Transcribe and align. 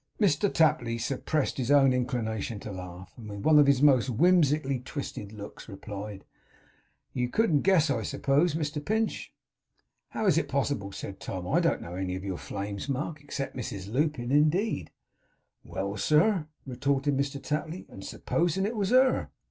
Mr 0.19 0.51
Tapley 0.51 0.97
suppressed 0.97 1.59
his 1.59 1.69
own 1.69 1.93
inclination 1.93 2.59
to 2.59 2.71
laugh; 2.71 3.13
and 3.17 3.29
with 3.29 3.41
one 3.41 3.59
of 3.59 3.67
his 3.67 3.83
most 3.83 4.09
whimsically 4.09 4.79
twisted 4.79 5.31
looks, 5.31 5.69
replied: 5.69 6.25
'You 7.13 7.29
couldn't 7.29 7.61
guess, 7.61 7.91
I 7.91 8.01
suppose, 8.01 8.55
Mr 8.55 8.83
Pinch?' 8.83 9.31
'How 10.09 10.25
is 10.25 10.39
it 10.39 10.49
possible?' 10.49 10.91
said 10.91 11.19
Tom. 11.19 11.47
'I 11.47 11.59
don't 11.59 11.81
know 11.83 11.93
any 11.93 12.15
of 12.15 12.23
your 12.25 12.39
flames, 12.39 12.89
Mark. 12.89 13.21
Except 13.21 13.55
Mrs 13.55 13.93
Lupin, 13.93 14.31
indeed.' 14.31 14.89
'Well, 15.63 15.95
sir!' 15.97 16.47
retorted 16.65 17.15
Mr 17.15 17.39
Tapley. 17.39 17.85
'And 17.87 18.03
supposing 18.03 18.65
it 18.65 18.75
was 18.75 18.89
her! 18.89 19.29